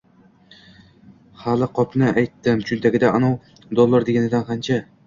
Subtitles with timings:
[1.43, 1.51] Hali
[1.81, 4.87] qopini aytdim, cho`ntagida anov do`llur deganidan qancha